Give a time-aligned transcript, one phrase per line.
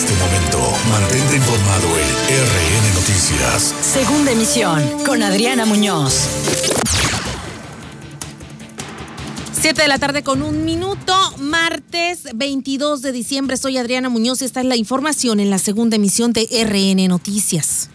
[0.00, 0.58] este momento,
[0.90, 3.74] mantente informado en RN Noticias.
[3.82, 6.14] Segunda emisión con Adriana Muñoz.
[9.52, 13.58] Siete de la tarde con un minuto, martes 22 de diciembre.
[13.58, 17.90] Soy Adriana Muñoz y esta es la información en la segunda emisión de RN Noticias.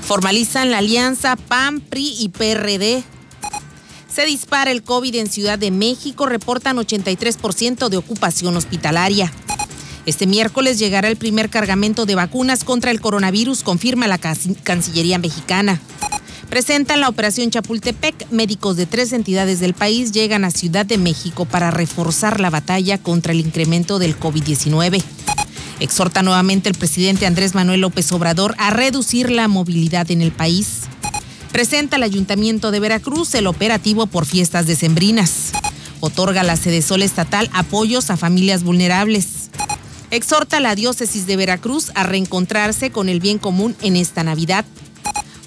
[0.00, 3.04] Formalizan la alianza PAN, PRI y PRD.
[4.12, 9.32] Se dispara el COVID en Ciudad de México, reportan 83% de ocupación hospitalaria.
[10.04, 15.80] Este miércoles llegará el primer cargamento de vacunas contra el coronavirus, confirma la Cancillería mexicana.
[16.50, 18.30] Presentan la operación Chapultepec.
[18.30, 22.98] Médicos de tres entidades del país llegan a Ciudad de México para reforzar la batalla
[22.98, 25.02] contra el incremento del COVID-19.
[25.80, 30.82] Exhorta nuevamente el presidente Andrés Manuel López Obrador a reducir la movilidad en el país.
[31.52, 35.52] Presenta el Ayuntamiento de Veracruz el operativo por fiestas decembrinas.
[36.00, 39.41] Otorga la sede sol estatal apoyos a familias vulnerables.
[40.12, 44.66] Exhorta la diócesis de Veracruz a reencontrarse con el bien común en esta Navidad.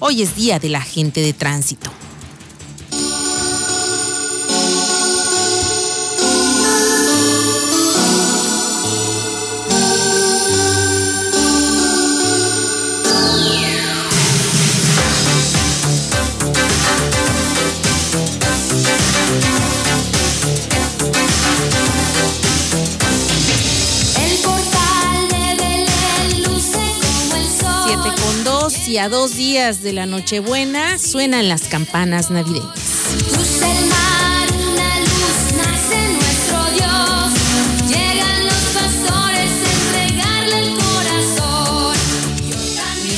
[0.00, 1.88] Hoy es Día de la Gente de Tránsito.
[28.96, 32.96] Y a dos días de la Nochebuena suenan las campanas navideñas.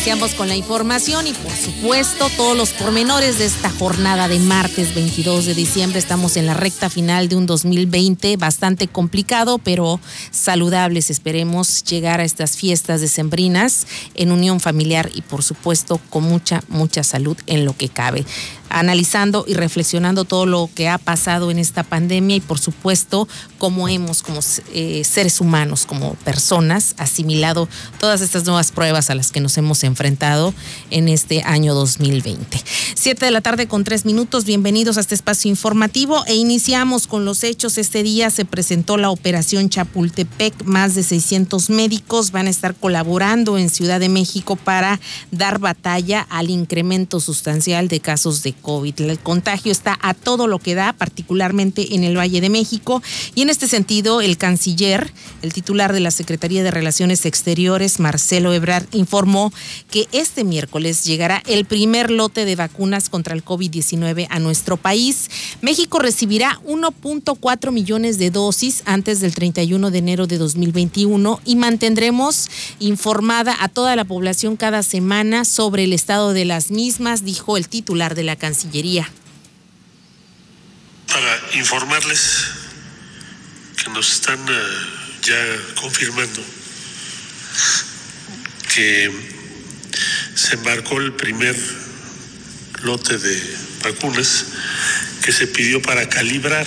[0.08, 5.44] Con la información y por supuesto todos los pormenores de esta jornada de martes 22
[5.44, 5.98] de diciembre.
[5.98, 11.10] Estamos en la recta final de un 2020 bastante complicado, pero saludables.
[11.10, 17.04] Esperemos llegar a estas fiestas decembrinas en unión familiar y por supuesto con mucha, mucha
[17.04, 18.24] salud en lo que cabe
[18.70, 23.88] analizando y reflexionando todo lo que ha pasado en esta pandemia y por supuesto cómo
[23.88, 24.40] hemos como
[24.72, 27.68] eh, seres humanos, como personas, asimilado
[27.98, 30.54] todas estas nuevas pruebas a las que nos hemos enfrentado
[30.90, 32.62] en este año 2020.
[32.94, 37.24] Siete de la tarde con tres minutos, bienvenidos a este espacio informativo e iniciamos con
[37.24, 37.78] los hechos.
[37.78, 43.58] Este día se presentó la operación Chapultepec, más de 600 médicos van a estar colaborando
[43.58, 49.00] en Ciudad de México para dar batalla al incremento sustancial de casos de COVID.
[49.00, 53.02] El contagio está a todo lo que da, particularmente en el Valle de México.
[53.34, 58.52] Y en este sentido, el canciller, el titular de la Secretaría de Relaciones Exteriores, Marcelo
[58.52, 59.52] Ebrard, informó
[59.90, 65.30] que este miércoles llegará el primer lote de vacunas contra el COVID-19 a nuestro país.
[65.60, 72.48] México recibirá 1.4 millones de dosis antes del 31 de enero de 2021 y mantendremos
[72.78, 77.68] informada a toda la población cada semana sobre el estado de las mismas, dijo el
[77.68, 79.06] titular de la Cancillería.
[81.06, 82.44] Para informarles
[83.76, 84.52] que nos están eh,
[85.22, 86.40] ya confirmando
[88.74, 89.12] que
[90.34, 91.54] se embarcó el primer
[92.84, 94.46] lote de vacunas
[95.22, 96.66] que se pidió para calibrar.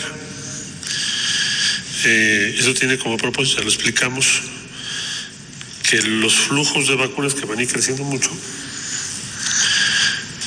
[2.06, 4.44] Eh, eso tiene como propósito, ya lo explicamos,
[5.90, 8.30] que los flujos de vacunas que van a ir creciendo mucho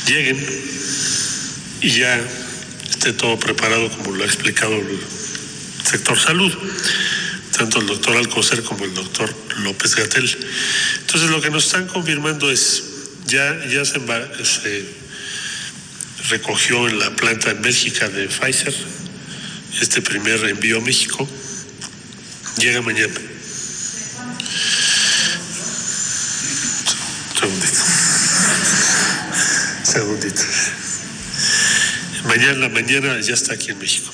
[0.06, 0.84] lleguen
[1.84, 2.19] y ya
[2.89, 4.99] esté todo preparado como lo ha explicado el
[5.84, 6.50] sector salud,
[7.59, 10.25] tanto el doctor Alcocer como el doctor López Gatel.
[11.00, 12.84] Entonces lo que nos están confirmando es,
[13.27, 14.87] ya, ya se, se
[16.31, 18.75] recogió en la planta en Bélgica de Pfizer
[19.83, 21.28] este primer envío a México,
[22.56, 23.12] llega mañana.
[27.39, 27.78] Segundito.
[29.84, 30.84] Segundito.
[32.27, 34.11] Mañana, mañana ya está aquí en México.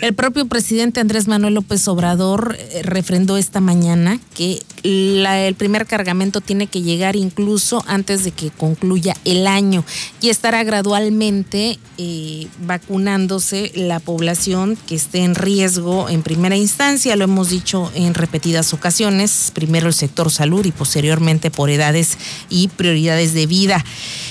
[0.00, 6.40] El propio presidente Andrés Manuel López Obrador eh, refrendó esta mañana que el primer cargamento
[6.40, 9.84] tiene que llegar incluso antes de que concluya el año
[10.20, 17.24] y estará gradualmente eh, vacunándose la población que esté en riesgo en primera instancia, lo
[17.24, 22.18] hemos dicho en repetidas ocasiones, primero el sector salud y posteriormente por edades
[22.48, 23.84] y prioridades de vida.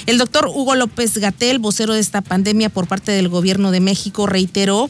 [0.06, 4.26] El doctor Hugo López Gatel, vocero de esta pandemia por parte del gobierno de México,
[4.26, 4.90] reiteró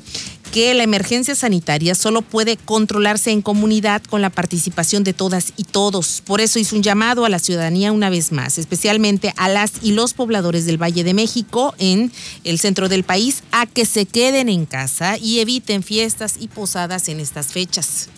[0.51, 5.63] que la emergencia sanitaria solo puede controlarse en comunidad con la participación de todas y
[5.63, 6.21] todos.
[6.25, 9.91] Por eso hizo un llamado a la ciudadanía una vez más, especialmente a las y
[9.91, 12.11] los pobladores del Valle de México en
[12.43, 17.07] el centro del país, a que se queden en casa y eviten fiestas y posadas
[17.09, 18.09] en estas fechas.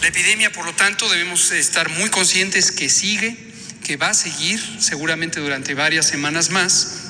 [0.00, 3.36] La epidemia, por lo tanto, debemos estar muy conscientes que sigue,
[3.84, 7.02] que va a seguir seguramente durante varias semanas más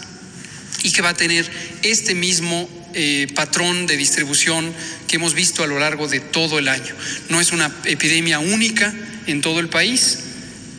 [0.83, 1.51] y que va a tener
[1.83, 4.73] este mismo eh, patrón de distribución
[5.09, 6.95] que hemos visto a lo largo de todo el año.
[7.29, 8.93] No es una epidemia única
[9.27, 10.19] en todo el país.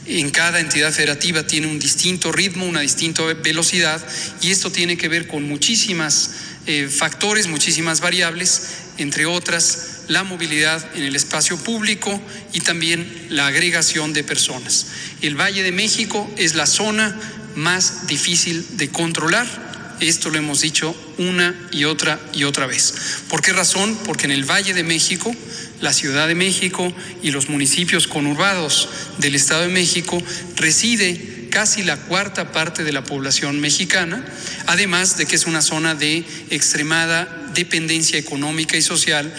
[0.06, 4.06] En cada entidad federativa tiene un distinto ritmo, una distinta velocidad
[4.42, 6.31] y esto tiene que ver con muchísimas
[6.65, 8.62] eh, factores, muchísimas variables,
[8.98, 12.21] entre otras la movilidad en el espacio público
[12.51, 14.88] y también la agregación de personas.
[15.21, 17.18] El Valle de México es la zona
[17.56, 22.94] más difícil de controlar esto lo hemos dicho una y otra y otra vez.
[23.30, 23.98] ¿Por qué razón?
[24.06, 25.36] Porque en el Valle de México,
[25.81, 30.22] la Ciudad de México y los municipios conurbados del Estado de México
[30.56, 34.25] reside casi la cuarta parte de la población mexicana,
[34.66, 39.31] además de que es una zona de extremada dependencia económica y social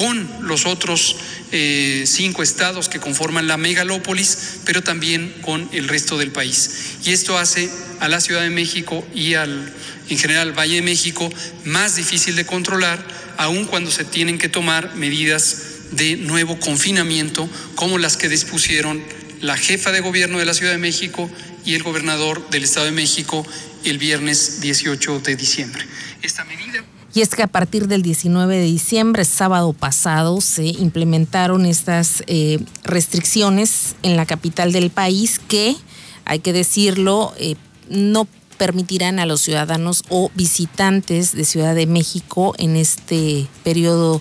[0.00, 1.14] con los otros
[1.52, 6.96] eh, cinco estados que conforman la megalópolis, pero también con el resto del país.
[7.04, 9.70] Y esto hace a la Ciudad de México y al
[10.08, 11.30] en general Valle de México,
[11.66, 12.98] más difícil de controlar,
[13.36, 19.04] aun cuando se tienen que tomar medidas de nuevo confinamiento, como las que dispusieron
[19.42, 21.30] la jefa de gobierno de la Ciudad de México
[21.66, 23.46] y el gobernador del Estado de México
[23.84, 25.84] el viernes 18 de diciembre.
[26.22, 31.66] Esta medida y es que a partir del 19 de diciembre, sábado pasado, se implementaron
[31.66, 35.76] estas eh, restricciones en la capital del país que,
[36.24, 37.56] hay que decirlo, eh,
[37.88, 38.28] no
[38.58, 44.20] permitirán a los ciudadanos o visitantes de Ciudad de México en este periodo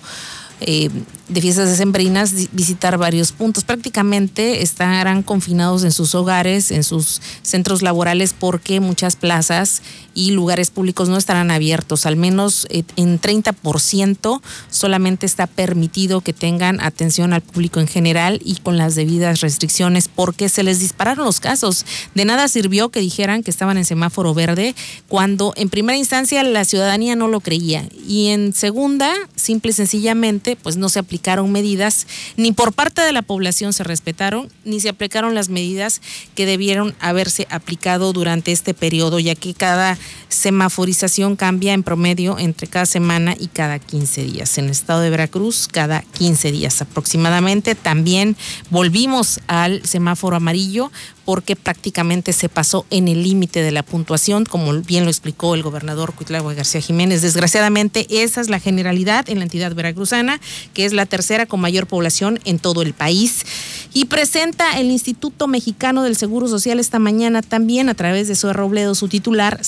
[0.61, 0.89] eh,
[1.29, 3.63] de fiestas decembrinas visitar varios puntos.
[3.63, 9.81] Prácticamente estarán confinados en sus hogares, en sus centros laborales, porque muchas plazas
[10.15, 12.05] y lugares públicos no estarán abiertos.
[12.05, 18.41] Al menos eh, en 30% solamente está permitido que tengan atención al público en general
[18.43, 21.85] y con las debidas restricciones, porque se les dispararon los casos.
[22.15, 24.75] De nada sirvió que dijeran que estaban en semáforo verde
[25.07, 30.57] cuando en primera instancia la ciudadanía no lo creía y en segunda, simple y sencillamente,
[30.61, 32.07] pues no se aplicó medidas,
[32.37, 36.01] ni por parte de la población se respetaron, ni se aplicaron las medidas
[36.35, 42.67] que debieron haberse aplicado durante este periodo, ya que cada semaforización cambia en promedio entre
[42.67, 44.57] cada semana y cada 15 días.
[44.57, 47.75] En el estado de Veracruz, cada 15 días aproximadamente.
[47.75, 48.35] También
[48.69, 50.91] volvimos al semáforo amarillo
[51.29, 55.61] porque prácticamente se pasó en el límite de la puntuación, como bien lo explicó el
[55.61, 57.21] gobernador Cuitlagua García Jiménez.
[57.21, 60.41] Desgraciadamente, esa es la generalidad en la entidad veracruzana,
[60.73, 63.45] que es la tercera con mayor población en todo el país.
[63.93, 68.51] Y presenta el Instituto Mexicano del Seguro Social esta mañana también, a través de su
[68.51, 69.61] Robledo, su titular,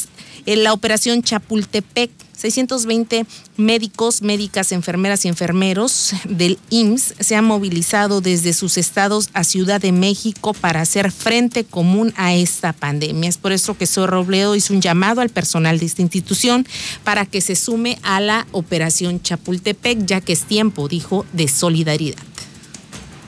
[0.47, 2.09] en la operación Chapultepec
[2.41, 3.25] 620
[3.57, 9.79] médicos, médicas, enfermeras y enfermeros del IMSS se han movilizado desde sus estados a Ciudad
[9.79, 13.29] de México para hacer frente común a esta pandemia.
[13.29, 16.67] Es por eso que Soy Robledo hizo un llamado al personal de esta institución
[17.03, 22.23] para que se sume a la operación Chapultepec, ya que es tiempo, dijo, de solidaridad.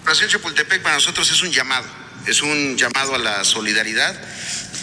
[0.02, 1.86] Operación Chapultepec para nosotros es un llamado,
[2.26, 4.20] es un llamado a la solidaridad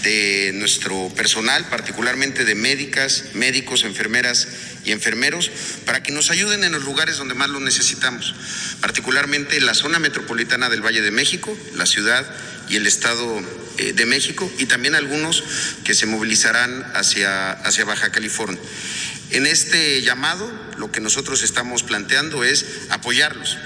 [0.02, 4.48] de nuestro personal, particularmente de médicas, médicos, enfermeras
[4.84, 5.50] y enfermeros,
[5.84, 8.34] para que nos ayuden en los lugares donde más lo necesitamos,
[8.80, 12.26] particularmente en la zona metropolitana del Valle de México, la ciudad
[12.68, 13.42] y el Estado
[13.78, 15.42] eh, de México, y también algunos
[15.84, 18.60] que se movilizarán hacia, hacia Baja California.
[19.30, 23.58] En este llamado, lo que nosotros estamos planteando es apoyarlos,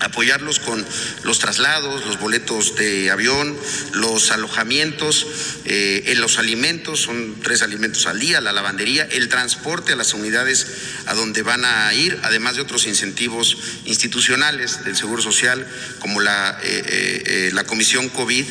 [0.00, 0.84] apoyarlos con
[1.22, 3.56] los traslados, los boletos de avión,
[3.92, 5.26] los alojamientos,
[5.64, 10.66] eh, los alimentos, son tres alimentos al día, la lavandería, el transporte a las unidades
[11.06, 15.66] a donde van a ir, además de otros incentivos institucionales del Seguro Social,
[15.98, 18.46] como la, eh, eh, la Comisión COVID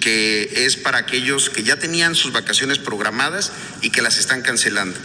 [0.00, 3.52] que es para aquellos que ya tenían sus vacaciones programadas
[3.82, 4.98] y que las están cancelando.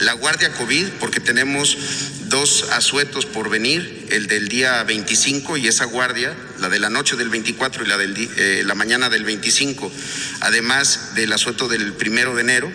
[0.00, 1.76] La guardia COVID, porque tenemos
[2.26, 7.16] dos asuetos por venir, el del día 25 y esa guardia, la de la noche
[7.16, 9.90] del 24 y la de eh, la mañana del 25,
[10.40, 12.72] además del asueto del primero de enero.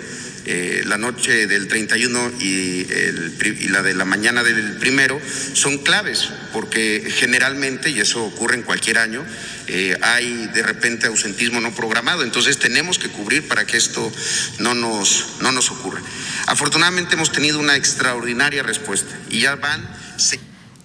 [0.47, 5.19] Eh, la noche del 31 y, y, la de la mañana del primero
[5.53, 9.25] son claves, porque generalmente, y eso ocurre en cualquier año,
[9.67, 12.23] eh, hay de repente ausentismo no programado.
[12.23, 14.11] Entonces tenemos que cubrir para que esto
[14.59, 16.01] no nos, no nos ocurra.
[16.47, 19.87] Afortunadamente hemos tenido una extraordinaria respuesta y ya van...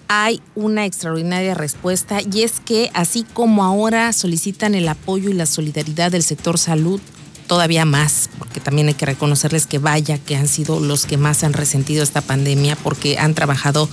[0.07, 5.45] hay una extraordinaria respuesta y es que así como ahora solicitan el apoyo y la
[5.45, 6.99] solidaridad del sector salud,
[7.47, 11.43] todavía más, porque también hay que reconocerles que vaya que han sido los que más
[11.43, 13.89] han resentido esta pandemia porque han trabajado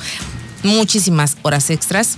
[0.63, 2.17] muchísimas horas extras,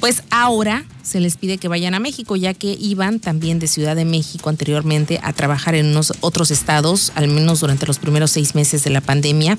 [0.00, 3.96] pues ahora se les pide que vayan a México, ya que iban también de Ciudad
[3.96, 8.54] de México anteriormente a trabajar en unos otros estados, al menos durante los primeros seis
[8.54, 9.58] meses de la pandemia.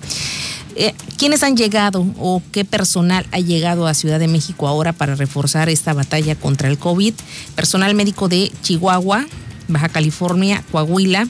[0.76, 5.16] Eh, ¿Quiénes han llegado o qué personal ha llegado a Ciudad de México ahora para
[5.16, 7.14] reforzar esta batalla contra el COVID?
[7.56, 9.26] Personal médico de Chihuahua,
[9.68, 11.28] Baja California, Coahuila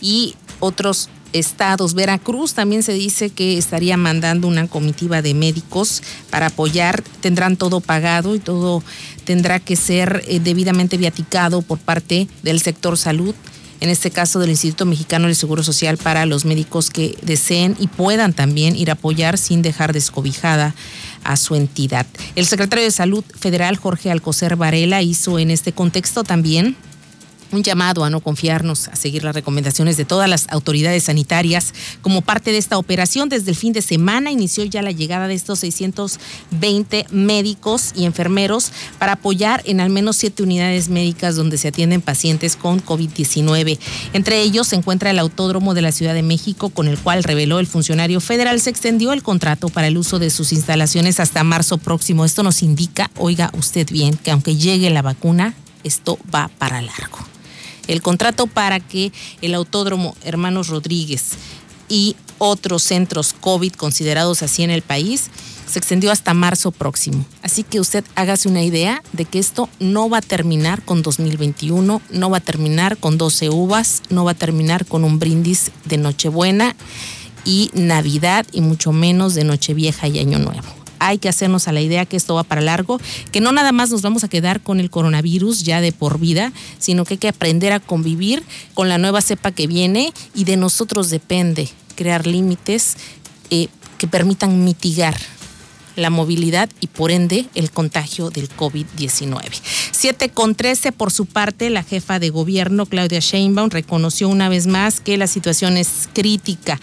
[0.00, 1.94] y otros estados.
[1.94, 7.02] Veracruz también se dice que estaría mandando una comitiva de médicos para apoyar.
[7.20, 8.82] Tendrán todo pagado y todo
[9.24, 13.34] tendrá que ser eh, debidamente viaticado por parte del sector salud.
[13.80, 17.86] En este caso del Instituto Mexicano del Seguro Social para los médicos que deseen y
[17.86, 20.74] puedan también ir a apoyar sin dejar descobijada
[21.22, 22.06] a su entidad.
[22.34, 26.76] El secretario de Salud Federal, Jorge Alcocer Varela, hizo en este contexto también
[27.52, 31.72] un llamado a no confiarnos, a seguir las recomendaciones de todas las autoridades sanitarias.
[32.02, 35.34] Como parte de esta operación, desde el fin de semana inició ya la llegada de
[35.34, 41.68] estos 620 médicos y enfermeros para apoyar en al menos siete unidades médicas donde se
[41.68, 43.78] atienden pacientes con COVID-19.
[44.12, 47.58] Entre ellos se encuentra el Autódromo de la Ciudad de México, con el cual reveló
[47.58, 51.78] el funcionario federal se extendió el contrato para el uso de sus instalaciones hasta marzo
[51.78, 52.24] próximo.
[52.24, 57.18] Esto nos indica, oiga usted bien, que aunque llegue la vacuna, esto va para largo
[57.88, 61.32] el contrato para que el Autódromo Hermanos Rodríguez
[61.88, 65.30] y otros centros COVID considerados así en el país
[65.66, 67.24] se extendió hasta marzo próximo.
[67.42, 72.00] Así que usted hágase una idea de que esto no va a terminar con 2021,
[72.10, 75.98] no va a terminar con 12 uvas, no va a terminar con un brindis de
[75.98, 76.74] Nochebuena
[77.44, 81.80] y Navidad y mucho menos de Nochevieja y Año Nuevo hay que hacernos a la
[81.80, 83.00] idea que esto va para largo,
[83.32, 86.52] que no nada más nos vamos a quedar con el coronavirus ya de por vida,
[86.78, 88.42] sino que hay que aprender a convivir
[88.74, 92.96] con la nueva cepa que viene y de nosotros depende crear límites
[93.50, 95.16] eh, que permitan mitigar
[95.98, 99.42] la movilidad y por ende el contagio del COVID-19.
[99.90, 104.66] 7 con 13 por su parte, la jefa de gobierno Claudia Sheinbaum reconoció una vez
[104.66, 106.80] más que la situación es crítica.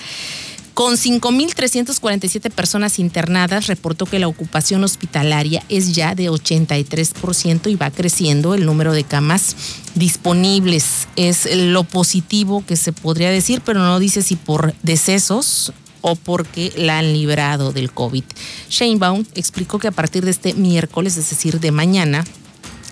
[0.75, 7.91] Con 5.347 personas internadas, reportó que la ocupación hospitalaria es ya de 83% y va
[7.91, 9.55] creciendo el número de camas
[9.95, 11.07] disponibles.
[11.15, 16.73] Es lo positivo que se podría decir, pero no dice si por decesos o porque
[16.75, 18.25] la han librado del COVID.
[18.69, 22.25] Sheinbaum explicó que a partir de este miércoles, es decir, de mañana,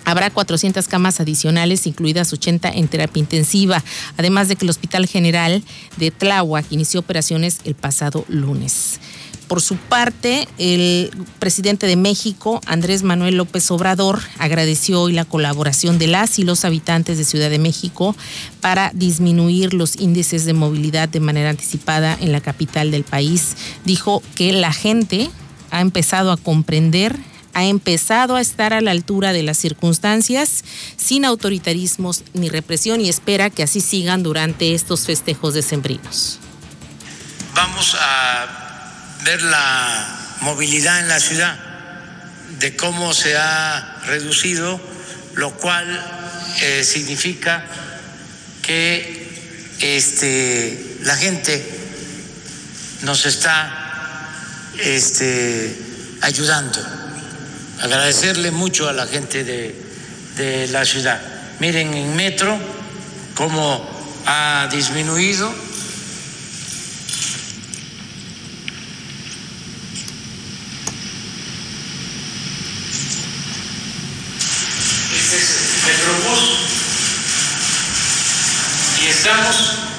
[0.06, 3.84] Habrá 400 camas adicionales, incluidas 80 en terapia intensiva,
[4.18, 5.64] además de que el Hospital General
[5.98, 9.00] de Tláhuac inició operaciones el pasado lunes.
[9.48, 16.00] Por su parte, el presidente de México, Andrés Manuel López Obrador, agradeció hoy la colaboración
[16.00, 18.16] de las y los habitantes de Ciudad de México
[18.62, 23.56] para disminuir los índices de movilidad de manera anticipada en la capital del país.
[23.86, 25.30] Dijo que la gente
[25.72, 27.18] ha empezado a comprender
[27.54, 30.64] ha empezado a estar a la altura de las circunstancias,
[30.98, 36.40] sin autoritarismos ni represión y espera que así sigan durante estos festejos decembrinos.
[37.56, 41.60] Vamos a ver la movilidad en la ciudad,
[42.60, 44.80] de cómo se ha reducido,
[45.36, 45.86] lo cual
[46.62, 47.66] eh, significa
[48.62, 51.64] que este, la gente
[53.02, 54.32] nos está
[54.80, 55.78] este,
[56.22, 57.03] ayudando
[57.84, 61.22] agradecerle mucho a la gente de, la ciudad.
[61.60, 62.58] Miren en metro
[63.36, 63.86] cómo
[64.26, 65.54] ha disminuido.
[75.14, 76.60] Este es Metrobús
[79.04, 79.93] y estamos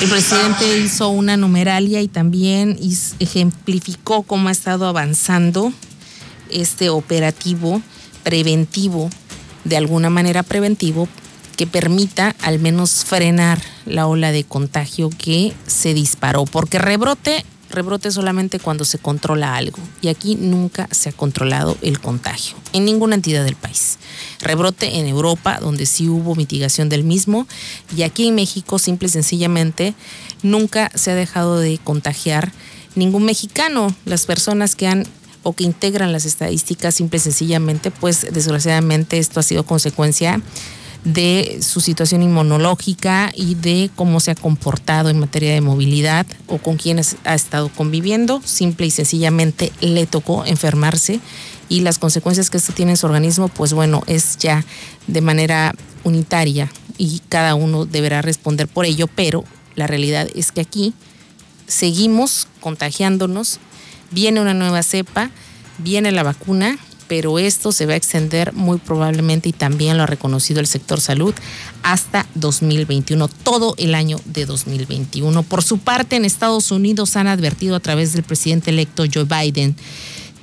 [0.00, 2.78] El presidente hizo una numeralia y también
[3.18, 5.74] ejemplificó cómo ha estado avanzando
[6.50, 7.82] este operativo
[8.22, 9.10] preventivo,
[9.64, 11.06] de alguna manera preventivo,
[11.54, 16.46] que permita al menos frenar la ola de contagio que se disparó.
[16.46, 19.78] Porque rebrote rebrote solamente cuando se controla algo.
[20.00, 23.98] Y aquí nunca se ha controlado el contagio, en ninguna entidad del país.
[24.40, 27.46] Rebrote en Europa, donde sí hubo mitigación del mismo,
[27.96, 29.94] y aquí en México, simple y sencillamente,
[30.42, 32.52] nunca se ha dejado de contagiar
[32.94, 33.94] ningún mexicano.
[34.04, 35.06] Las personas que han
[35.42, 40.40] o que integran las estadísticas, simple y sencillamente, pues desgraciadamente esto ha sido consecuencia
[41.04, 46.58] de su situación inmunológica y de cómo se ha comportado en materia de movilidad o
[46.58, 48.42] con quienes ha estado conviviendo.
[48.44, 51.20] Simple y sencillamente le tocó enfermarse
[51.68, 54.64] y las consecuencias que esto tiene en su organismo, pues bueno, es ya
[55.06, 59.44] de manera unitaria y cada uno deberá responder por ello, pero
[59.76, 60.92] la realidad es que aquí
[61.66, 63.60] seguimos contagiándonos,
[64.10, 65.30] viene una nueva cepa,
[65.78, 66.76] viene la vacuna,
[67.10, 71.00] pero esto se va a extender muy probablemente y también lo ha reconocido el sector
[71.00, 71.34] salud
[71.82, 75.42] hasta 2021, todo el año de 2021.
[75.42, 79.74] Por su parte, en Estados Unidos han advertido a través del presidente electo Joe Biden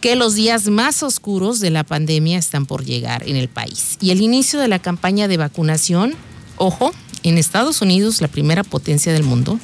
[0.01, 3.97] que los días más oscuros de la pandemia están por llegar en el país.
[4.01, 6.15] Y el inicio de la campaña de vacunación,
[6.57, 6.91] ojo,
[7.23, 9.57] en Estados Unidos, la primera potencia del mundo,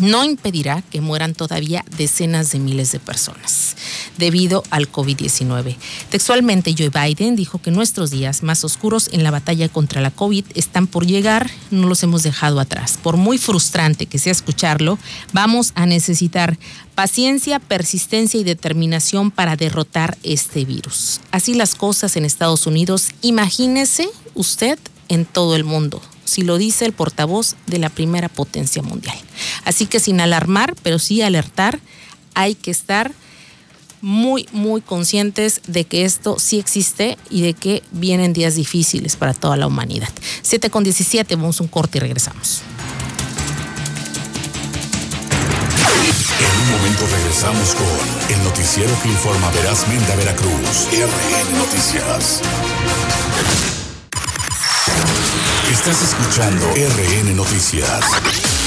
[0.00, 3.76] no impedirá que mueran todavía decenas de miles de personas
[4.16, 5.76] debido al COVID-19.
[6.10, 10.44] Textualmente, Joe Biden dijo que nuestros días más oscuros en la batalla contra la COVID
[10.54, 12.98] están por llegar, no los hemos dejado atrás.
[13.02, 14.98] Por muy frustrante que sea escucharlo,
[15.32, 16.58] vamos a necesitar
[16.94, 21.20] paciencia, persistencia y determinación para derrotar este virus.
[21.30, 24.78] Así las cosas en Estados Unidos, imagínese usted
[25.08, 29.18] en todo el mundo si lo dice el portavoz de la primera potencia mundial.
[29.64, 31.80] Así que sin alarmar, pero sí alertar,
[32.34, 33.12] hay que estar
[34.00, 39.34] muy, muy conscientes de que esto sí existe y de que vienen días difíciles para
[39.34, 40.10] toda la humanidad.
[40.42, 42.62] 7 con 17, vamos a un corte y regresamos.
[46.38, 50.88] En un momento regresamos con el noticiero que informa verazmente a Veracruz.
[50.92, 52.40] RN Noticias.
[55.70, 58.57] Estás escuchando RN Noticias.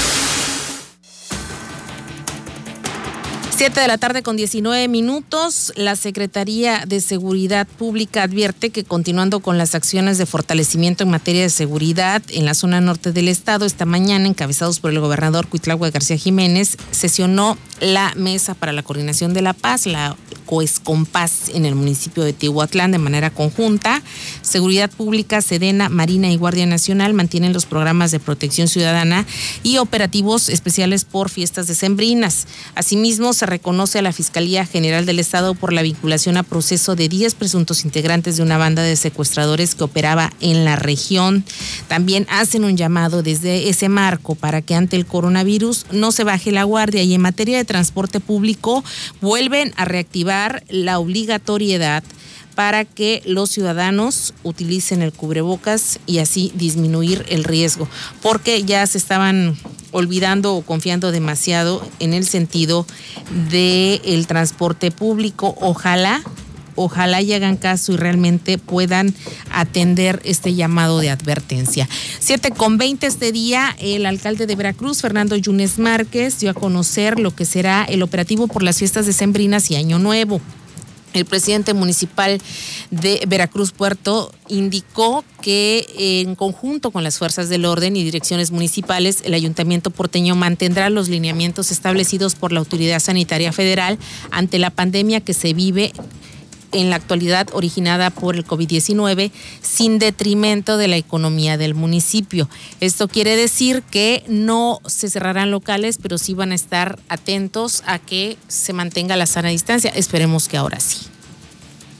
[3.62, 9.38] 7 de la tarde con 19 minutos, la Secretaría de Seguridad Pública advierte que continuando
[9.38, 13.64] con las acciones de fortalecimiento en materia de seguridad en la zona norte del estado,
[13.64, 19.32] esta mañana, encabezados por el gobernador Cuitlagua García Jiménez, sesionó la Mesa para la Coordinación
[19.32, 20.16] de la Paz, la
[20.46, 24.02] COESCOMPAS, en el municipio de Tihuatlán de manera conjunta.
[24.42, 29.24] Seguridad Pública, Sedena, Marina y Guardia Nacional mantienen los programas de protección ciudadana
[29.62, 32.46] y operativos especiales por fiestas decembrinas.
[32.74, 37.10] Asimismo, se reconoce a la Fiscalía General del Estado por la vinculación a proceso de
[37.10, 41.44] 10 presuntos integrantes de una banda de secuestradores que operaba en la región.
[41.86, 46.50] También hacen un llamado desde ese marco para que ante el coronavirus no se baje
[46.50, 48.82] la guardia y en materia de transporte público
[49.20, 52.02] vuelven a reactivar la obligatoriedad
[52.54, 57.88] para que los ciudadanos utilicen el cubrebocas y así disminuir el riesgo,
[58.20, 59.56] porque ya se estaban
[59.90, 62.86] olvidando o confiando demasiado en el sentido
[63.50, 65.54] del el transporte público.
[65.60, 66.22] Ojalá
[66.74, 69.14] ojalá y hagan caso y realmente puedan
[69.50, 71.88] atender este llamado de advertencia.
[72.20, 77.18] 7 con 20 este día, el alcalde de Veracruz, Fernando Yunes Márquez, dio a conocer
[77.18, 80.40] lo que será el operativo por las fiestas decembrinas y Año Nuevo.
[81.12, 82.40] El presidente municipal
[82.90, 85.86] de Veracruz Puerto indicó que
[86.22, 91.08] en conjunto con las fuerzas del orden y direcciones municipales, el ayuntamiento porteño mantendrá los
[91.08, 93.98] lineamientos establecidos por la Autoridad Sanitaria Federal
[94.30, 95.92] ante la pandemia que se vive
[96.72, 99.30] en la actualidad originada por el COVID-19
[99.60, 102.48] sin detrimento de la economía del municipio.
[102.80, 107.98] Esto quiere decir que no se cerrarán locales, pero sí van a estar atentos a
[107.98, 109.90] que se mantenga la sana distancia.
[109.90, 111.11] Esperemos que ahora sí.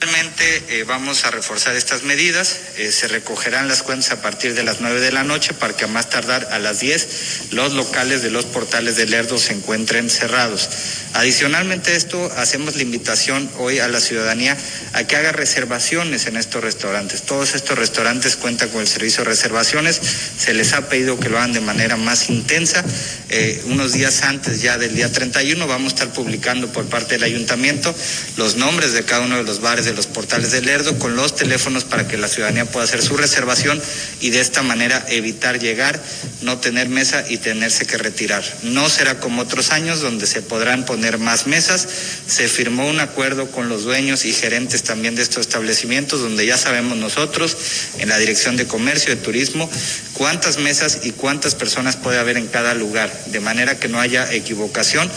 [0.03, 2.59] Realmente eh, vamos a reforzar estas medidas.
[2.77, 5.85] Eh, se recogerán las cuentas a partir de las 9 de la noche para que
[5.85, 10.11] a más tardar a las 10 los locales de los portales de Lerdo se encuentren
[10.11, 10.69] cerrados.
[11.15, 14.57] Adicionalmente a esto, hacemos la invitación hoy a la ciudadanía
[14.93, 17.23] a que haga reservaciones en estos restaurantes.
[17.23, 20.01] Todos estos restaurantes cuentan con el servicio de reservaciones.
[20.37, 22.83] Se les ha pedido que lo hagan de manera más intensa.
[23.29, 27.23] Eh, unos días antes ya del día 31 vamos a estar publicando por parte del
[27.23, 27.95] ayuntamiento
[28.37, 31.35] los nombres de cada uno de los bares de los portales de Lerdo con los
[31.37, 33.81] teléfonos para que la ciudadanía pueda hacer su reservación
[34.20, 36.02] y de esta manera evitar llegar,
[36.42, 38.44] no tener mesa y tenerse que retirar.
[38.62, 41.87] No será como otros años donde se podrán poner más mesas.
[42.26, 46.57] Se firmó un acuerdo con los dueños y gerentes también de estos establecimientos donde ya
[46.57, 47.57] sabemos nosotros
[47.98, 49.68] en la Dirección de Comercio, de Turismo,
[50.14, 54.33] cuántas mesas y cuántas personas puede haber en cada lugar, de manera que no haya
[54.33, 55.11] equivocación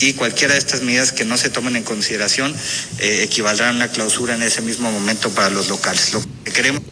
[0.00, 2.54] y cualquiera de estas medidas que no se tomen en consideración
[2.98, 6.12] eh, equivaldrán a una clausura en ese mismo momento para los locales.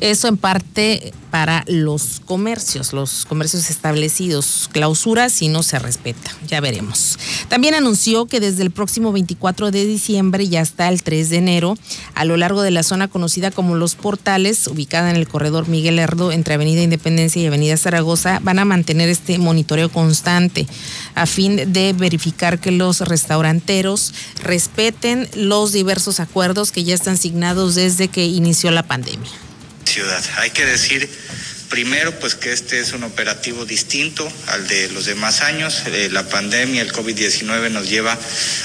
[0.01, 6.61] Eso en parte para los comercios, los comercios establecidos, clausura si no se respeta, ya
[6.61, 7.19] veremos.
[7.49, 11.79] También anunció que desde el próximo 24 de diciembre y hasta el 3 de enero,
[12.15, 15.99] a lo largo de la zona conocida como Los Portales, ubicada en el corredor Miguel
[15.99, 20.67] Herdo entre Avenida Independencia y Avenida Zaragoza, van a mantener este monitoreo constante
[21.15, 27.75] a fin de verificar que los restauranteros respeten los diversos acuerdos que ya están signados
[27.75, 29.44] desde que inició la pandemia.
[29.95, 30.25] Ciudad.
[30.39, 31.09] Hay que decir
[31.69, 35.83] Primero, pues que este es un operativo distinto al de los demás años.
[35.87, 38.19] Eh, la pandemia, el COVID-19 nos lleva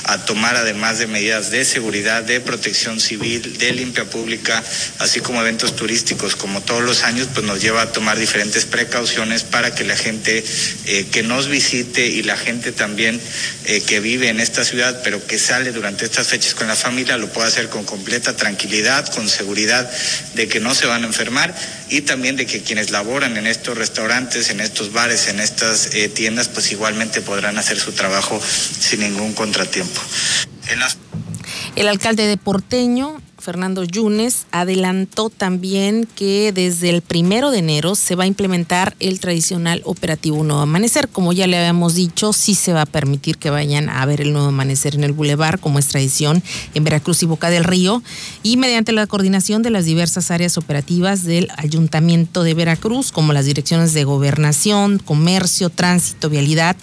[0.03, 4.63] a tomar, además de medidas de seguridad, de protección civil, de limpia pública,
[4.99, 9.43] así como eventos turísticos, como todos los años, pues nos lleva a tomar diferentes precauciones
[9.43, 10.43] para que la gente
[10.85, 13.19] eh, que nos visite y la gente también
[13.65, 17.17] eh, que vive en esta ciudad, pero que sale durante estas fechas con la familia,
[17.17, 19.89] lo pueda hacer con completa tranquilidad, con seguridad
[20.35, 21.55] de que no se van a enfermar
[21.89, 26.09] y también de que quienes laboran en estos restaurantes, en estos bares, en estas eh,
[26.09, 30.01] tiendas, pues igualmente podrán hacer su trabajo sin ningún contratiempo.
[31.75, 38.13] El alcalde de Porteño Fernando Yunes, adelantó también que desde el primero de enero se
[38.13, 41.09] va a implementar el tradicional operativo Nuevo Amanecer.
[41.09, 44.33] Como ya le habíamos dicho, sí se va a permitir que vayan a ver el
[44.33, 46.43] Nuevo Amanecer en el Boulevard, como es tradición
[46.75, 48.03] en Veracruz y Boca del Río,
[48.43, 53.45] y mediante la coordinación de las diversas áreas operativas del Ayuntamiento de Veracruz, como las
[53.45, 56.75] direcciones de gobernación, comercio, tránsito, vialidad,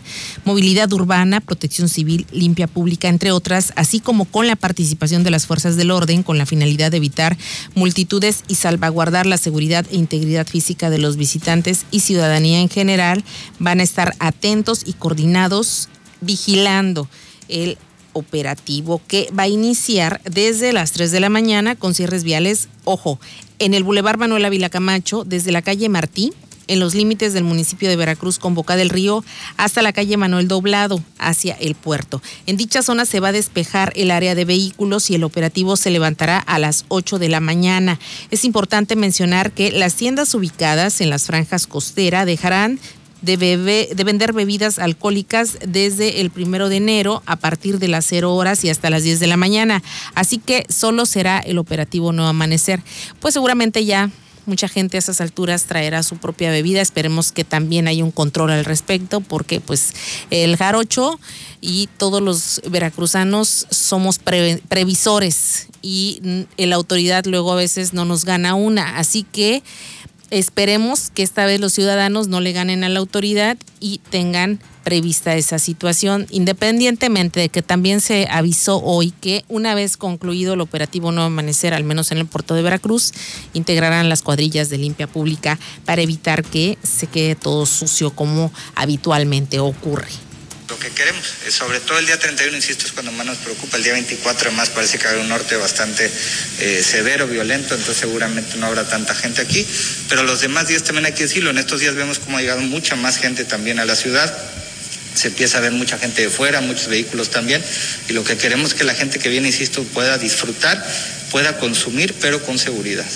[0.45, 5.47] movilidad urbana, protección civil, limpia pública, entre otras, así como con la participación de las
[5.47, 7.37] fuerzas del orden, con la de evitar
[7.75, 13.25] multitudes y salvaguardar la seguridad e integridad física de los visitantes y ciudadanía en general,
[13.59, 15.89] van a estar atentos y coordinados
[16.21, 17.09] vigilando
[17.49, 17.79] el
[18.13, 23.21] operativo que va a iniciar desde las 3 de la mañana con cierres viales, ojo,
[23.59, 26.33] en el Boulevard Manuel Ávila Camacho, desde la calle Martí
[26.69, 29.25] en los límites del municipio de Veracruz con Boca del Río
[29.57, 32.23] hasta la calle Manuel Doblado hacia el puerto.
[32.47, 35.91] En dicha zona se va a despejar el área de vehículos y el operativo se
[35.91, 37.99] levantará a las 8 de la mañana.
[38.31, 42.79] Es importante mencionar que las tiendas ubicadas en las franjas costera dejarán
[43.23, 48.35] de, de, vender bebidas alcohólicas desde el primero de enero a partir de las 0
[48.35, 49.83] horas y hasta las 10 de la mañana.
[50.15, 52.83] Así que solo será el operativo no amanecer.
[53.21, 54.11] Pues seguramente ya
[54.47, 56.81] Mucha gente a esas alturas traerá su propia bebida.
[56.81, 59.93] Esperemos que también haya un control al respecto, porque pues
[60.31, 61.19] el jarocho
[61.61, 68.55] y todos los veracruzanos somos previsores y la autoridad luego a veces no nos gana
[68.55, 68.99] una.
[68.99, 69.63] Así que
[70.31, 75.35] esperemos que esta vez los ciudadanos no le ganen a la autoridad y tengan prevista
[75.35, 81.11] esa situación, independientemente de que también se avisó hoy que una vez concluido el operativo
[81.11, 83.13] No Amanecer, al menos en el puerto de Veracruz,
[83.53, 89.59] integrarán las cuadrillas de limpia pública para evitar que se quede todo sucio como habitualmente
[89.59, 90.26] ocurre
[90.77, 91.35] lo que queremos.
[91.47, 93.77] Eh, sobre todo el día 31, insisto, es cuando más nos preocupa.
[93.77, 96.11] El día 24, además, parece que hay un norte bastante
[96.61, 99.67] eh, severo, violento, entonces seguramente no habrá tanta gente aquí.
[100.09, 101.51] Pero los demás días también hay que decirlo.
[101.51, 104.37] En estos días vemos cómo ha llegado mucha más gente también a la ciudad
[105.15, 107.65] se empieza a ver mucha gente de fuera, muchos vehículos también,
[108.07, 110.87] y lo que queremos es que la gente que viene, insisto, pueda disfrutar,
[111.31, 113.07] pueda consumir, pero con seguridad.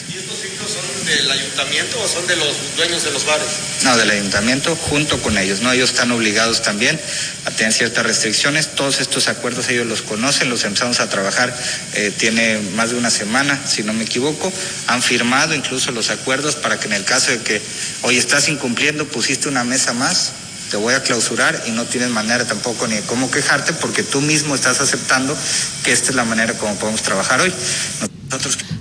[0.61, 3.47] ¿Y estos ciclos son del ayuntamiento o son de los dueños de los bares?
[3.85, 5.73] No, del ayuntamiento junto con ellos, ¿no?
[5.73, 7.01] Ellos están obligados también
[7.47, 11.55] a tener ciertas restricciones, todos estos acuerdos ellos los conocen, los empezamos a trabajar,
[11.95, 14.53] eh, tiene más de una semana, si no me equivoco,
[14.87, 17.63] han firmado incluso los acuerdos para que en el caso de que
[18.03, 20.33] hoy estás incumpliendo, pusiste una mesa más,
[20.71, 24.21] te voy a clausurar y no tienes manera tampoco ni de cómo quejarte porque tú
[24.21, 25.37] mismo estás aceptando
[25.83, 27.53] que esta es la manera como podemos trabajar hoy.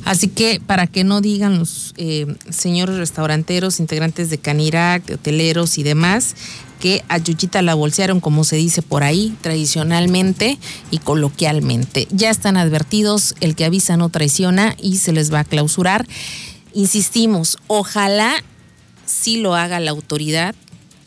[0.06, 5.78] Así que para que no digan los eh, señores restauranteros, integrantes de Canirac, de hoteleros
[5.78, 6.36] y demás,
[6.80, 10.58] que a Yuchita la bolsearon, como se dice por ahí, tradicionalmente
[10.92, 12.08] y coloquialmente.
[12.10, 16.08] Ya están advertidos, el que avisa no traiciona y se les va a clausurar.
[16.74, 18.34] Insistimos, ojalá
[19.06, 20.56] sí lo haga la autoridad,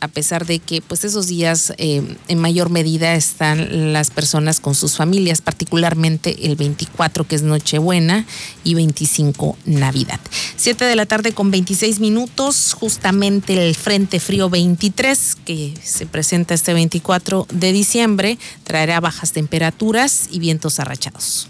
[0.03, 4.75] a pesar de que pues esos días eh, en mayor medida están las personas con
[4.75, 8.25] sus familias, particularmente el 24 que es Nochebuena
[8.65, 10.19] y 25 Navidad.
[10.57, 16.53] 7 de la tarde con 26 minutos, justamente el Frente Frío 23 que se presenta
[16.53, 21.47] este 24 de diciembre traerá bajas temperaturas y vientos arrachados.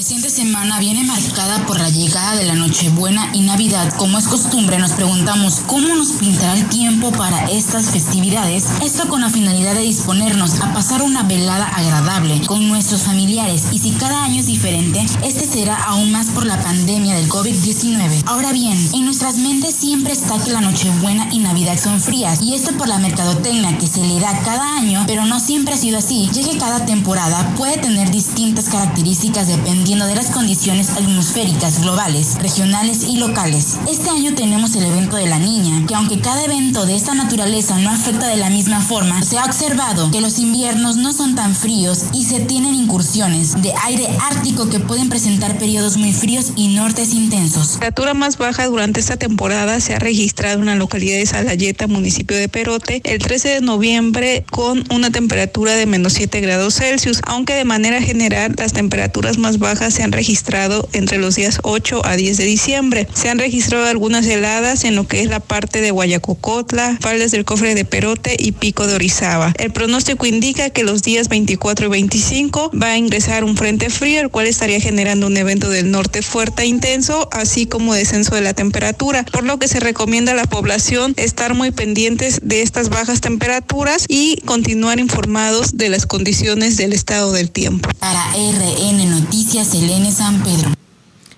[0.00, 3.92] Presente semana viene marcada por la llegada de la Nochebuena y Navidad.
[3.98, 8.64] Como es costumbre, nos preguntamos cómo nos pintará el tiempo para estas festividades.
[8.82, 13.64] Esto con la finalidad de disponernos a pasar una velada agradable con nuestros familiares.
[13.72, 18.22] Y si cada año es diferente, este será aún más por la pandemia del COVID-19.
[18.24, 22.40] Ahora bien, en nuestras mentes siempre está que la Nochebuena y Navidad son frías.
[22.40, 25.78] Y esto por la mercadotecnia que se le da cada año, pero no siempre ha
[25.78, 30.90] sido así, ya que cada temporada puede tener distintas características dependiendo dependiendo de las condiciones
[30.90, 33.76] atmosféricas globales, regionales y locales.
[33.90, 37.76] Este año tenemos el evento de la niña, que aunque cada evento de esta naturaleza
[37.78, 41.56] no afecta de la misma forma, se ha observado que los inviernos no son tan
[41.56, 46.68] fríos y se tienen incursiones de aire ártico que pueden presentar periodos muy fríos y
[46.68, 47.72] nortes intensos.
[47.72, 51.88] La temperatura más baja durante esta temporada se ha registrado en la localidad de Salayeta,
[51.88, 57.20] municipio de Perote, el 13 de noviembre con una temperatura de menos 7 grados Celsius,
[57.26, 62.02] aunque de manera general las temperaturas más bajas se han registrado entre los días 8
[62.04, 63.08] a 10 de diciembre.
[63.14, 67.46] Se han registrado algunas heladas en lo que es la parte de Guayacocotla, faldas del
[67.46, 69.54] cofre de Perote y pico de Orizaba.
[69.56, 74.20] El pronóstico indica que los días 24 y 25 va a ingresar un frente frío,
[74.20, 78.40] el cual estaría generando un evento del norte fuerte e intenso, así como descenso de
[78.42, 82.88] la temperatura, por lo que se recomienda a la población estar muy pendientes de estas
[82.88, 87.88] bajas temperaturas y continuar informados de las condiciones del estado del tiempo.
[87.98, 90.70] Para RN Noticias, Selene San Pedro.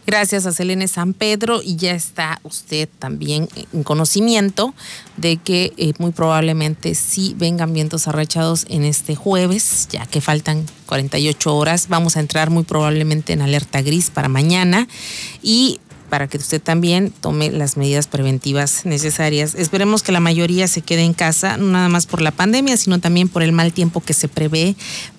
[0.07, 4.75] Gracias a Selene San Pedro y ya está usted también en conocimiento
[5.17, 10.67] de que eh, muy probablemente sí vengan vientos arrachados en este jueves, ya que faltan
[10.87, 11.89] 48 horas.
[11.89, 14.87] Vamos a entrar muy probablemente en alerta gris para mañana
[15.43, 15.81] y
[16.12, 19.55] para que usted también tome las medidas preventivas necesarias.
[19.55, 23.01] Esperemos que la mayoría se quede en casa, no nada más por la pandemia, sino
[23.01, 24.77] también por el mal tiempo que se prevé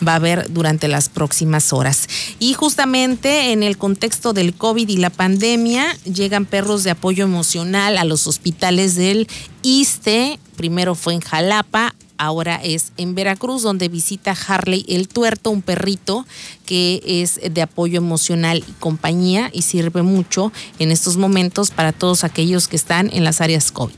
[0.08, 2.08] va a haber durante las próximas horas.
[2.38, 7.98] Y justamente en el contexto del COVID y la pandemia, llegan perros de apoyo emocional
[7.98, 9.28] a los hospitales del
[9.64, 10.38] ISTE.
[10.58, 16.26] Primero fue en Jalapa, ahora es en Veracruz, donde visita Harley el Tuerto, un perrito
[16.66, 22.24] que es de apoyo emocional y compañía y sirve mucho en estos momentos para todos
[22.24, 23.94] aquellos que están en las áreas COVID.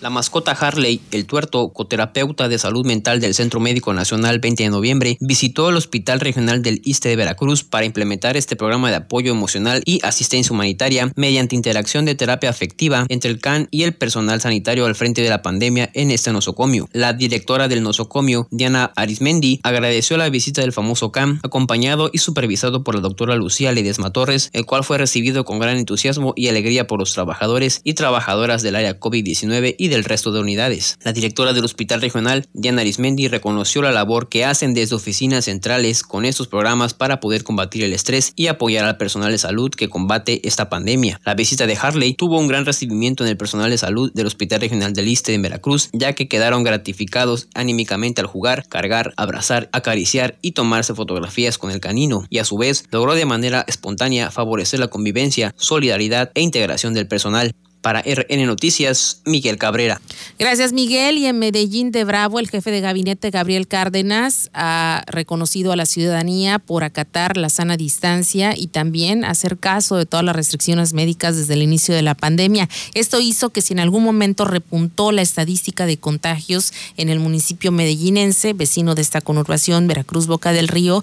[0.00, 4.70] La mascota Harley, el tuerto, coterapeuta de salud mental del Centro Médico Nacional 20 de
[4.70, 9.30] noviembre, visitó el Hospital Regional del Iste de Veracruz para implementar este programa de apoyo
[9.30, 14.40] emocional y asistencia humanitaria mediante interacción de terapia afectiva entre el CAN y el personal
[14.40, 16.88] sanitario al frente de la pandemia en este nosocomio.
[16.92, 22.84] La directora del nosocomio, Diana Arismendi, agradeció la visita del famoso CAN, acompañado y supervisado
[22.84, 26.86] por la doctora Lucía Ledesma Torres, el cual fue recibido con gran entusiasmo y alegría
[26.86, 30.98] por los trabajadores y trabajadoras del área COVID-19 y del resto de unidades.
[31.04, 36.02] La directora del Hospital Regional, Diana Arismendi, reconoció la labor que hacen desde oficinas centrales
[36.02, 39.88] con estos programas para poder combatir el estrés y apoyar al personal de salud que
[39.88, 41.20] combate esta pandemia.
[41.24, 44.60] La visita de Harley tuvo un gran recibimiento en el personal de salud del Hospital
[44.60, 50.38] Regional del Liste en Veracruz, ya que quedaron gratificados anímicamente al jugar, cargar, abrazar, acariciar
[50.42, 54.80] y tomarse fotografías con el canino, y a su vez logró de manera espontánea favorecer
[54.80, 57.52] la convivencia, solidaridad e integración del personal.
[57.80, 60.00] Para RN Noticias, Miguel Cabrera.
[60.38, 61.18] Gracias, Miguel.
[61.18, 65.86] Y en Medellín de Bravo, el jefe de gabinete, Gabriel Cárdenas, ha reconocido a la
[65.86, 71.36] ciudadanía por acatar la sana distancia y también hacer caso de todas las restricciones médicas
[71.36, 72.68] desde el inicio de la pandemia.
[72.94, 77.72] Esto hizo que si en algún momento repuntó la estadística de contagios en el municipio
[77.72, 81.02] medellinense, vecino de esta conurbación, Veracruz Boca del Río,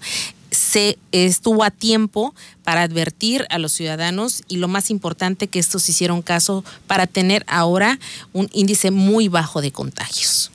[0.51, 2.33] se estuvo a tiempo
[2.63, 7.43] para advertir a los ciudadanos y lo más importante que estos hicieron caso para tener
[7.47, 7.99] ahora
[8.33, 10.51] un índice muy bajo de contagios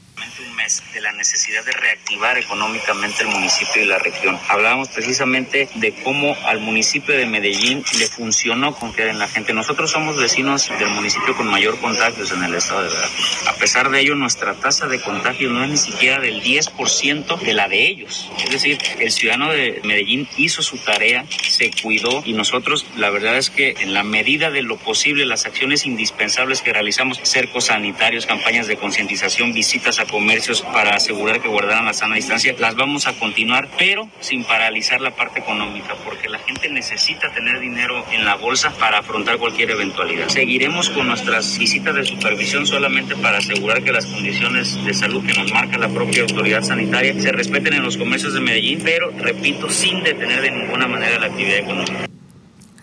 [0.93, 4.39] de la necesidad de reactivar económicamente el municipio y la región.
[4.49, 9.53] Hablábamos precisamente de cómo al municipio de Medellín le funcionó confiar en la gente.
[9.53, 13.47] Nosotros somos vecinos del municipio con mayor contagios en el estado de Veracruz.
[13.49, 17.55] A pesar de ello, nuestra tasa de contagio no es ni siquiera del 10% de
[17.55, 18.31] la de ellos.
[18.45, 23.37] Es decir, el ciudadano de Medellín hizo su tarea, se cuidó y nosotros, la verdad
[23.37, 28.27] es que en la medida de lo posible, las acciones indispensables que realizamos, cercos sanitarios,
[28.27, 33.07] campañas de concientización, visitas a comercios, para asegurar que guardaran la sana distancia, las vamos
[33.07, 38.25] a continuar, pero sin paralizar la parte económica, porque la gente necesita tener dinero en
[38.25, 40.29] la bolsa para afrontar cualquier eventualidad.
[40.29, 45.33] Seguiremos con nuestras visitas de supervisión solamente para asegurar que las condiciones de salud que
[45.33, 49.71] nos marca la propia autoridad sanitaria se respeten en los comercios de Medellín, pero repito,
[49.71, 52.12] sin detener de ninguna manera la actividad económica.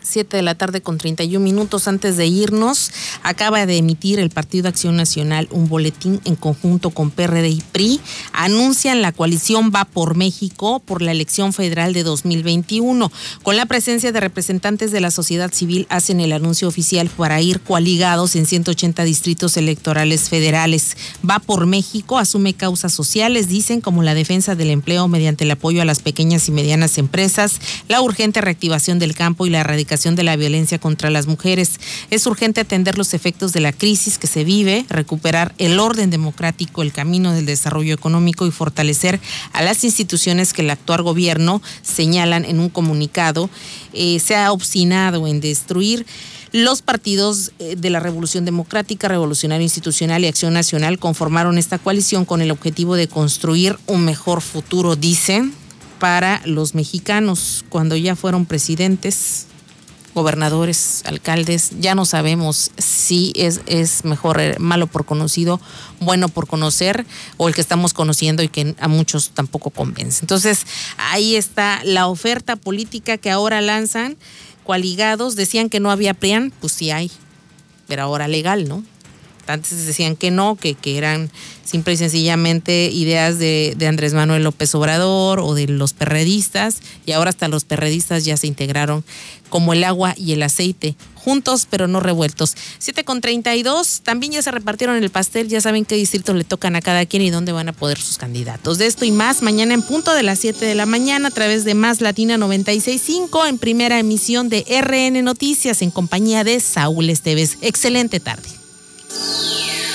[0.09, 2.91] 7 de la tarde con 31 minutos antes de irnos,
[3.23, 8.01] acaba de emitir el Partido Acción Nacional un boletín en conjunto con PRD y PRI.
[8.33, 13.11] Anuncian la coalición Va por México por la elección federal de 2021.
[13.43, 17.61] Con la presencia de representantes de la sociedad civil, hacen el anuncio oficial para ir
[17.61, 20.97] coaligados en 180 distritos electorales federales.
[21.27, 25.81] Va por México asume causas sociales, dicen, como la defensa del empleo mediante el apoyo
[25.81, 30.15] a las pequeñas y medianas empresas, la urgente reactivación del campo y la erradicación erradicación
[30.15, 31.79] de la violencia contra las mujeres.
[32.09, 36.81] Es urgente atender los efectos de la crisis que se vive, recuperar el orden democrático,
[36.81, 39.19] el camino del desarrollo económico y fortalecer
[39.53, 43.49] a las instituciones que el actual gobierno señalan en un comunicado
[43.93, 46.05] eh, se ha obstinado en destruir
[46.51, 52.25] los partidos eh, de la Revolución Democrática, Revolucionario Institucional y Acción Nacional conformaron esta coalición
[52.25, 55.53] con el objetivo de construir un mejor futuro, dicen,
[55.99, 59.48] para los mexicanos cuando ya fueron presidentes,
[60.19, 65.59] gobernadores, alcaldes, ya no sabemos si es, es mejor eh, malo por conocido,
[65.99, 67.05] bueno por conocer,
[67.37, 70.19] o el que estamos conociendo y que a muchos tampoco convence.
[70.21, 70.65] Entonces,
[70.97, 74.17] ahí está la oferta política que ahora lanzan
[74.63, 75.35] coaligados.
[75.35, 77.09] Decían que no había PRIAN, pues sí hay,
[77.87, 78.83] pero ahora legal, ¿no?
[79.49, 81.29] Antes decían que no, que, que eran
[81.63, 87.11] simple y sencillamente ideas de, de, Andrés Manuel López Obrador o de los perredistas, y
[87.11, 89.03] ahora hasta los perredistas ya se integraron
[89.49, 92.55] como el agua y el aceite, juntos pero no revueltos.
[92.79, 96.75] 7 con 32, también ya se repartieron el pastel, ya saben qué distritos le tocan
[96.75, 98.77] a cada quien y dónde van a poder sus candidatos.
[98.77, 101.65] De esto y más, mañana en punto de las 7 de la mañana a través
[101.65, 107.57] de Más Latina 965 en primera emisión de RN Noticias en compañía de Saúl Esteves.
[107.61, 108.58] Excelente tarde.
[109.09, 109.88] Estás